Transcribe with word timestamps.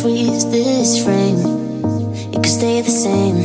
freeze 0.00 0.50
this 0.50 1.04
frame, 1.04 1.40
it 2.32 2.36
could 2.36 2.46
stay 2.46 2.80
the 2.80 2.90
same. 2.90 3.38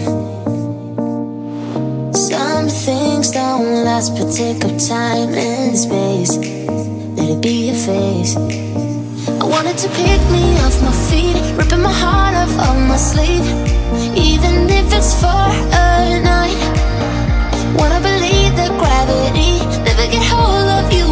Some 2.14 2.70
things 2.70 3.32
don't 3.32 3.84
last, 3.84 4.16
but 4.16 4.32
take 4.32 4.64
up 4.64 4.78
time 4.80 5.34
and 5.34 5.78
space. 5.78 6.38
Let 7.18 7.30
it 7.30 7.42
be 7.42 7.68
your 7.68 7.76
face. 7.76 8.38
I 8.38 9.44
wanted 9.44 9.78
to 9.84 9.90
pick 9.90 10.22
me 10.32 10.46
off 10.64 10.82
my 10.82 10.96
feet, 11.10 11.36
ripping 11.58 11.82
my 11.82 11.92
heart 11.92 12.36
off 12.36 12.56
of 12.70 12.78
my 12.88 12.98
sleeve, 12.98 13.48
even 14.16 14.70
if 14.80 14.94
it's 14.94 15.14
for 15.20 15.48
a 15.84 16.22
night. 16.24 16.60
Wanna 17.78 18.00
believe 18.00 18.56
that 18.60 18.72
gravity 18.80 19.60
never 19.84 20.08
get 20.10 20.24
hold 20.32 20.70
of 20.80 20.94
you 20.94 21.05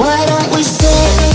Why 0.00 0.24
don't 0.24 0.56
we 0.56 0.62
stay? 0.62 1.29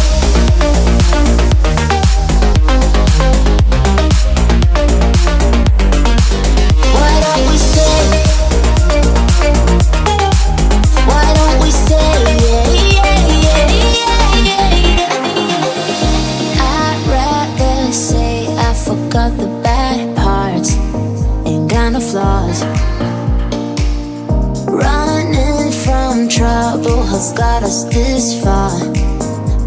Has 27.15 27.31
got 27.31 27.63
us 27.63 27.85
this 27.85 28.43
far. 28.43 28.71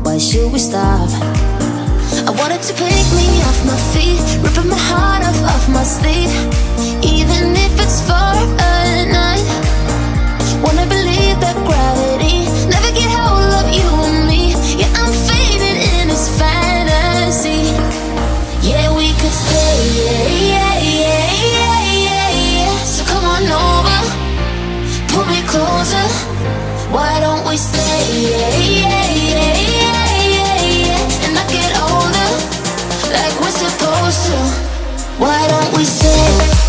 Why 0.05 0.19
should 0.19 0.53
we 0.53 0.59
stop? 0.59 1.09
I 2.29 2.33
wanted 2.41 2.61
to 2.69 2.75
pick 2.75 3.07
me 3.17 3.27
off 3.49 3.59
my 3.65 3.79
feet, 3.93 4.21
ripping 4.45 4.69
my 4.69 4.77
heart 4.91 5.25
off 5.25 5.41
of 5.55 5.63
my 5.73 5.83
sleeve, 5.83 6.35
even 7.03 7.57
if 7.57 7.73
it's 7.81 8.01
for 8.07 8.58
Why 35.19 35.49
don't 35.49 35.77
we 35.77 35.85
stay? 35.85 36.68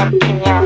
something 0.00 0.40
else. 0.46 0.59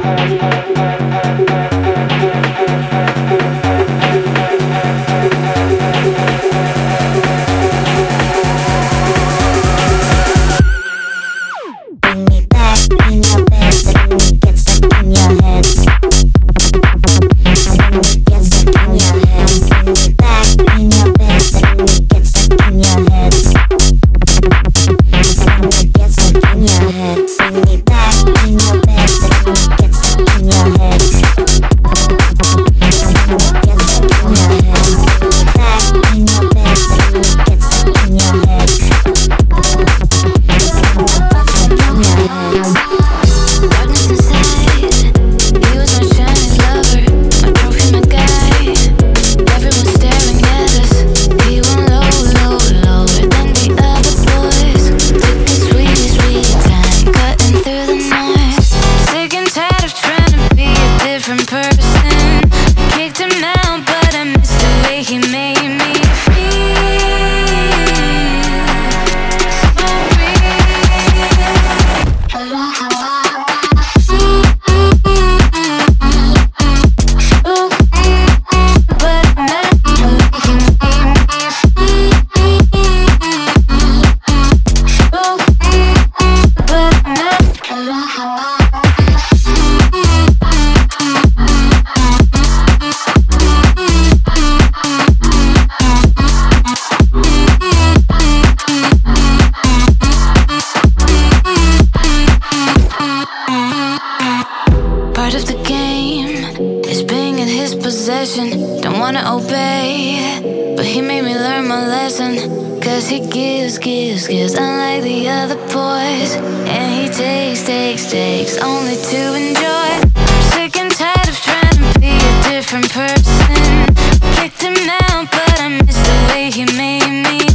gives, 113.34 113.78
gives, 113.78 114.28
gives, 114.28 114.54
unlike 114.54 115.02
the 115.02 115.28
other 115.28 115.56
boys. 115.74 116.36
And 116.70 116.88
he 116.94 117.08
takes, 117.08 117.64
takes, 117.64 118.08
takes, 118.08 118.56
only 118.62 118.94
to 118.94 119.34
enjoy. 119.34 119.90
I'm 120.14 120.42
sick 120.52 120.76
and 120.76 120.92
tired 120.94 121.28
of 121.28 121.36
trying 121.40 121.92
to 121.92 121.98
be 121.98 122.14
a 122.14 122.34
different 122.48 122.88
person. 122.92 123.90
Kicked 124.36 124.62
him 124.62 124.88
out, 124.88 125.26
but 125.32 125.60
I 125.60 125.80
miss 125.84 125.98
the 125.98 126.16
way 126.30 126.50
he 126.52 126.64
made 126.78 127.10
me. 127.26 127.53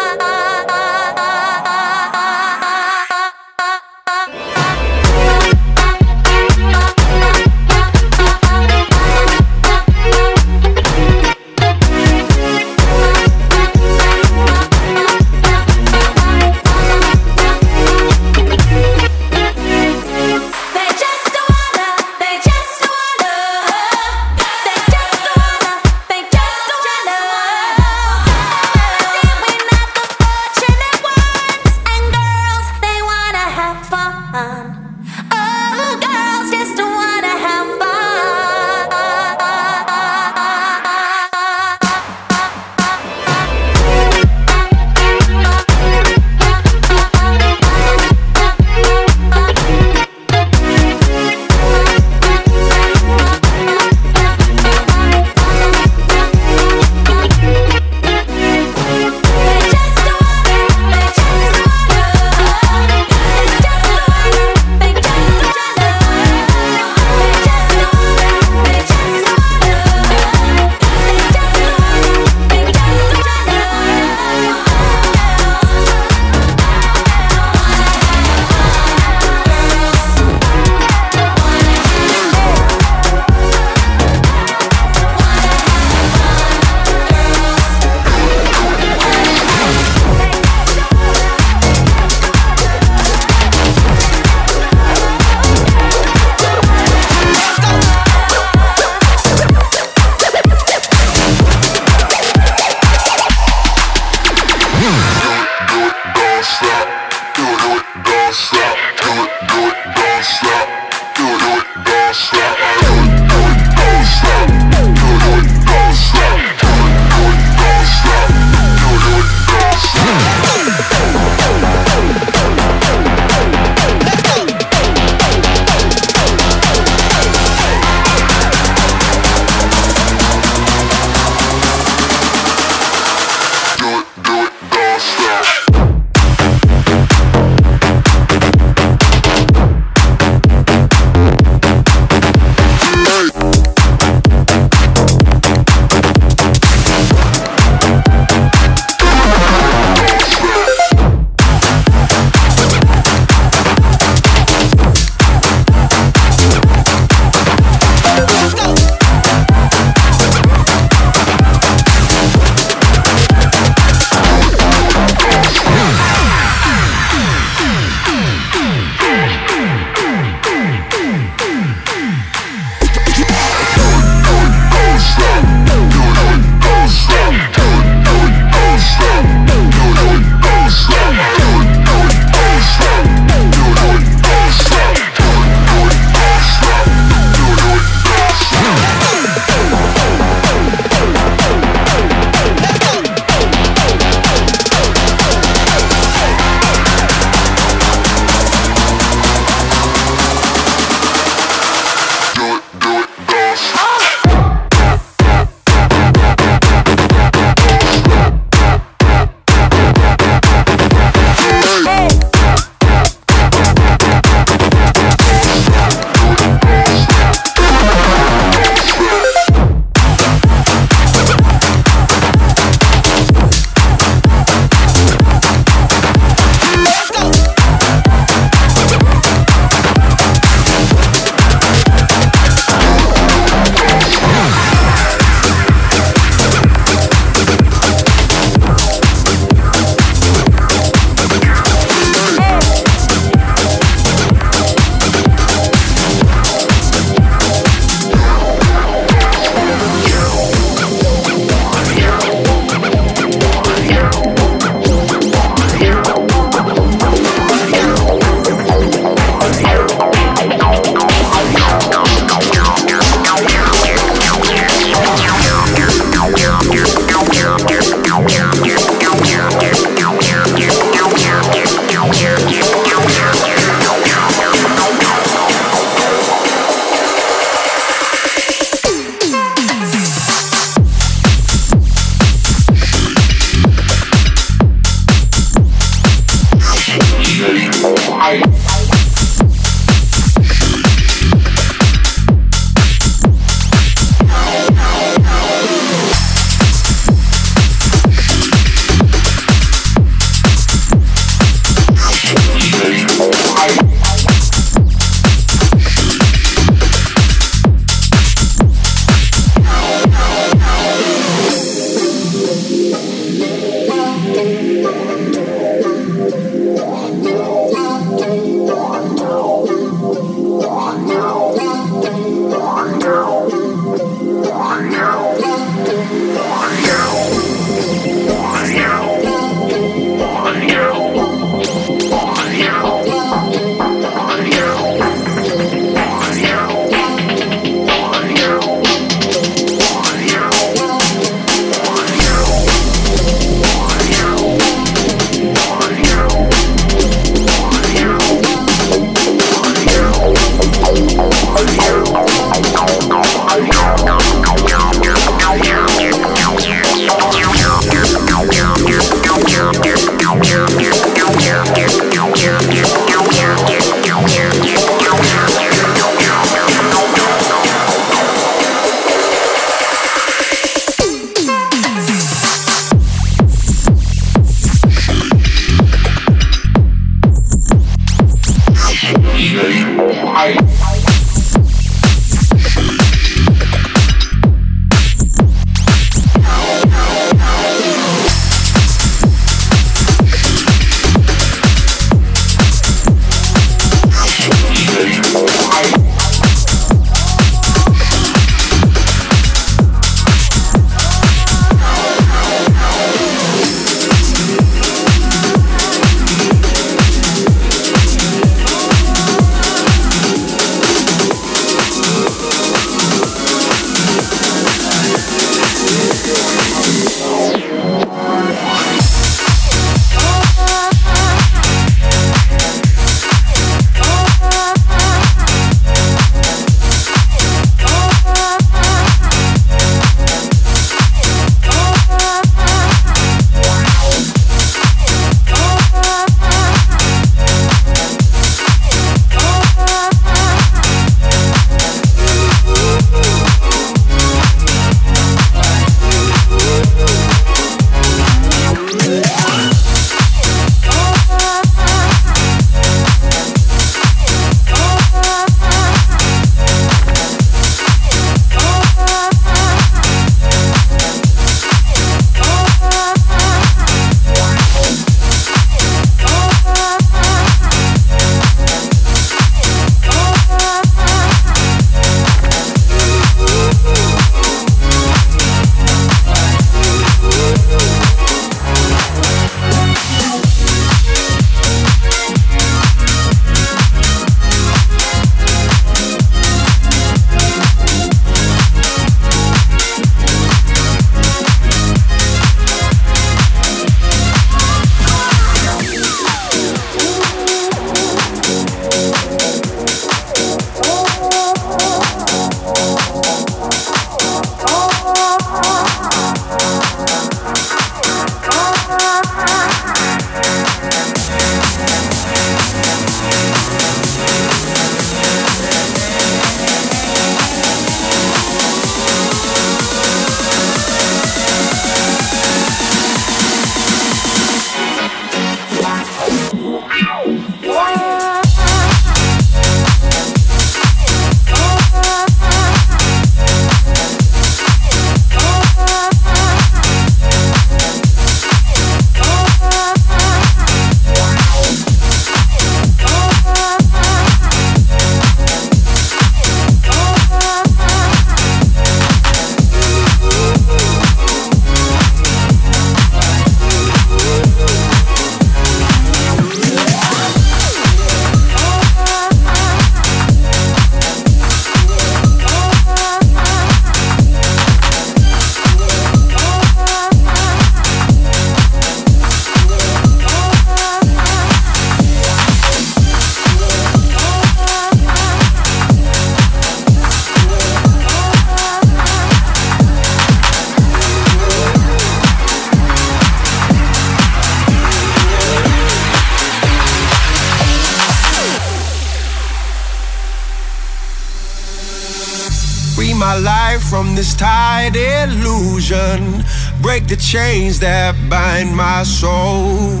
This 594.24 594.34
tired 594.34 594.96
illusion. 594.96 596.42
Break 596.80 597.06
the 597.08 597.16
chains 597.16 597.78
that 597.80 598.16
bind 598.30 598.74
my 598.74 599.02
soul. 599.02 600.00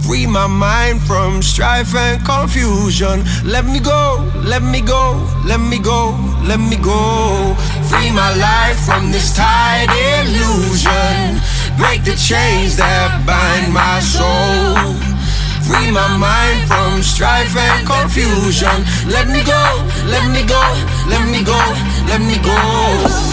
Free 0.00 0.26
my 0.26 0.46
mind 0.46 1.02
from 1.02 1.42
strife 1.42 1.94
and 1.94 2.24
confusion. 2.24 3.20
Let 3.44 3.66
me 3.66 3.78
go, 3.78 4.24
let 4.48 4.62
me 4.62 4.80
go, 4.80 5.20
let 5.44 5.60
me 5.60 5.78
go, 5.78 6.16
let 6.48 6.58
me 6.58 6.76
go. 6.76 7.54
Free 7.90 8.10
my 8.10 8.32
life 8.40 8.80
from 8.80 9.12
this 9.12 9.36
tired 9.36 9.92
illusion. 9.92 11.36
Break 11.76 12.00
the 12.04 12.16
chains 12.16 12.78
that 12.80 13.12
bind 13.28 13.74
my 13.74 14.00
soul. 14.00 14.96
Free 15.68 15.92
my 15.92 16.08
mind 16.16 16.64
from 16.64 17.02
strife 17.02 17.54
and 17.54 17.86
confusion. 17.86 18.78
Let 19.12 19.28
me 19.28 19.44
go, 19.44 19.64
let 20.08 20.24
me 20.32 20.48
go, 20.48 20.64
let 21.12 21.28
me 21.28 21.44
go, 21.44 21.60
let 22.08 22.22
me 22.24 22.40
go. 22.40 23.29